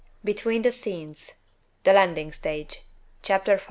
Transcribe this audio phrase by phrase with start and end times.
[0.23, 1.33] Between the Scenes
[1.83, 2.81] The Landing Stage
[3.21, 3.59] Chapter 5.